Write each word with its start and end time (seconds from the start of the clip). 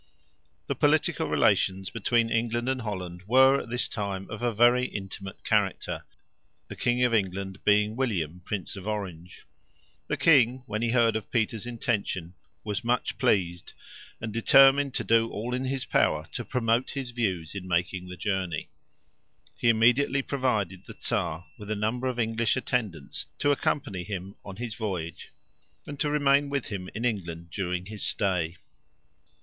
The 0.65 0.73
political 0.73 1.27
relations 1.27 1.91
between 1.91 2.31
England 2.31 2.67
and 2.67 2.81
Holland 2.81 3.21
were 3.27 3.59
at 3.59 3.69
this 3.69 3.87
time 3.87 4.27
of 4.31 4.41
a 4.41 4.51
very 4.51 4.85
intimate 4.87 5.43
character, 5.43 6.05
the 6.69 6.75
King 6.75 7.03
of 7.03 7.13
England 7.13 7.59
being 7.63 7.95
William, 7.95 8.41
Prince 8.43 8.75
of 8.75 8.87
Orange. 8.87 9.45
The 10.07 10.17
king, 10.17 10.63
when 10.65 10.81
he 10.81 10.89
heard 10.89 11.15
of 11.15 11.29
Peter's 11.29 11.67
intention, 11.67 12.33
was 12.63 12.83
much 12.83 13.19
pleased, 13.19 13.73
and 14.19 14.33
determined 14.33 14.95
to 14.95 15.03
do 15.03 15.29
all 15.29 15.53
in 15.53 15.65
his 15.65 15.85
power 15.85 16.27
to 16.31 16.43
promote 16.43 16.89
his 16.89 17.11
views 17.11 17.53
in 17.53 17.67
making 17.67 18.07
the 18.07 18.17
journey. 18.17 18.69
He 19.55 19.69
immediately 19.69 20.23
provided 20.23 20.83
the 20.87 20.97
Czar 20.99 21.45
with 21.59 21.69
a 21.69 21.75
number 21.75 22.07
of 22.07 22.17
English 22.17 22.57
attendants 22.57 23.27
to 23.37 23.51
accompany 23.51 24.03
him 24.03 24.33
on 24.43 24.55
his 24.55 24.73
voyage, 24.73 25.29
and 25.85 25.99
to 25.99 26.09
remain 26.09 26.49
with 26.49 26.69
him 26.69 26.89
in 26.95 27.05
England 27.05 27.51
during 27.51 27.85
his 27.85 28.01
stay. 28.03 28.57